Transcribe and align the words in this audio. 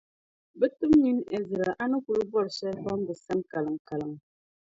bɛ 0.59 0.65
tim’ 0.77 0.91
nyin’ 1.03 1.19
Ɛzra 1.35 1.67
a 1.83 1.85
ni 1.91 1.97
kul 2.05 2.21
bɔri 2.31 2.49
shɛlikam 2.57 2.99
bɛ 3.07 3.13
sani 3.23 3.43
kaliŋkaliŋ. 3.51 4.13